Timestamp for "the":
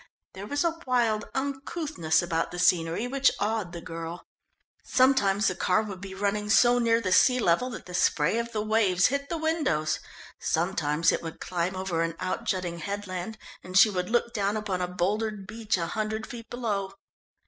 2.49-2.57, 3.71-3.81, 5.47-5.53, 6.99-7.11, 7.85-7.93, 8.51-8.63, 9.29-9.37